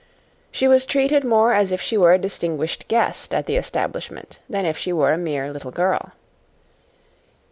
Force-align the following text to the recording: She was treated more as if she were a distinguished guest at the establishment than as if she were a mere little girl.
She 0.51 0.67
was 0.67 0.87
treated 0.87 1.23
more 1.23 1.53
as 1.53 1.71
if 1.71 1.79
she 1.79 1.95
were 1.95 2.11
a 2.11 2.17
distinguished 2.17 2.87
guest 2.87 3.35
at 3.35 3.45
the 3.45 3.55
establishment 3.55 4.39
than 4.49 4.65
as 4.65 4.71
if 4.71 4.77
she 4.79 4.91
were 4.91 5.13
a 5.13 5.17
mere 5.19 5.53
little 5.53 5.69
girl. 5.69 6.13